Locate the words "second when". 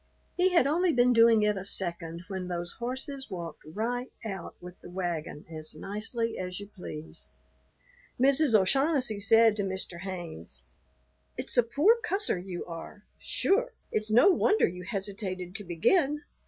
1.63-2.47